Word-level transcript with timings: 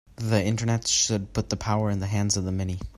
The 0.15 0.43
Internet 0.43 0.87
should 0.87 1.31
put 1.31 1.51
the 1.51 1.55
power 1.57 1.91
in 1.91 1.99
the 1.99 2.07
hands 2.07 2.35
of 2.35 2.43
the 2.43 2.51
many. 2.51 2.79